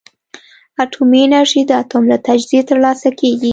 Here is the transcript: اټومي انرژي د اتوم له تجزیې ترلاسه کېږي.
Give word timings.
اټومي 0.83 1.21
انرژي 1.25 1.61
د 1.67 1.71
اتوم 1.81 2.03
له 2.11 2.17
تجزیې 2.27 2.61
ترلاسه 2.69 3.09
کېږي. 3.19 3.49